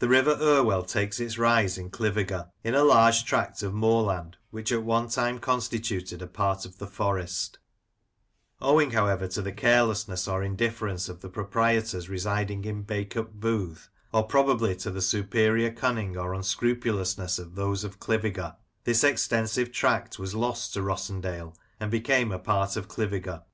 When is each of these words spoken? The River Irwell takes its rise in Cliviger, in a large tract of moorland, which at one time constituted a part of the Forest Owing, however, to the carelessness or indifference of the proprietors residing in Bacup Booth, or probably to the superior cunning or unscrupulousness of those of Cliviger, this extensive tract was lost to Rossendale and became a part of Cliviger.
The 0.00 0.10
River 0.10 0.36
Irwell 0.38 0.82
takes 0.82 1.18
its 1.18 1.38
rise 1.38 1.78
in 1.78 1.88
Cliviger, 1.88 2.50
in 2.62 2.74
a 2.74 2.84
large 2.84 3.24
tract 3.24 3.62
of 3.62 3.72
moorland, 3.72 4.36
which 4.50 4.70
at 4.70 4.82
one 4.82 5.08
time 5.08 5.38
constituted 5.38 6.20
a 6.20 6.26
part 6.26 6.66
of 6.66 6.76
the 6.76 6.86
Forest 6.86 7.58
Owing, 8.60 8.90
however, 8.90 9.26
to 9.28 9.40
the 9.40 9.52
carelessness 9.54 10.28
or 10.28 10.42
indifference 10.42 11.08
of 11.08 11.22
the 11.22 11.30
proprietors 11.30 12.10
residing 12.10 12.66
in 12.66 12.82
Bacup 12.84 13.32
Booth, 13.32 13.88
or 14.12 14.24
probably 14.24 14.76
to 14.76 14.90
the 14.90 15.00
superior 15.00 15.70
cunning 15.72 16.14
or 16.14 16.34
unscrupulousness 16.34 17.38
of 17.38 17.54
those 17.54 17.84
of 17.84 17.98
Cliviger, 17.98 18.54
this 18.84 19.02
extensive 19.02 19.72
tract 19.72 20.18
was 20.18 20.34
lost 20.34 20.74
to 20.74 20.82
Rossendale 20.82 21.54
and 21.80 21.90
became 21.90 22.32
a 22.32 22.38
part 22.38 22.76
of 22.76 22.86
Cliviger. 22.86 23.44